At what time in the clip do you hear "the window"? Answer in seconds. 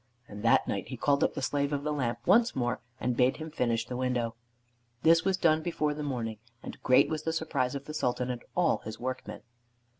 3.85-4.33